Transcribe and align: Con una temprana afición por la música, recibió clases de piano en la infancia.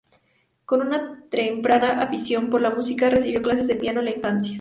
Con 0.65 0.81
una 0.81 1.25
temprana 1.29 2.01
afición 2.01 2.49
por 2.49 2.59
la 2.59 2.71
música, 2.71 3.11
recibió 3.11 3.39
clases 3.43 3.67
de 3.67 3.75
piano 3.75 3.99
en 3.99 4.05
la 4.05 4.11
infancia. 4.15 4.49